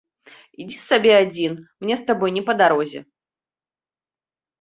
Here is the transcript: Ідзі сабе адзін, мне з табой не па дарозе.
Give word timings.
Ідзі 0.63 0.77
сабе 0.89 1.11
адзін, 1.23 1.53
мне 1.85 1.95
з 1.99 2.03
табой 2.07 2.31
не 2.37 2.43
па 2.47 2.53
дарозе. 2.63 3.03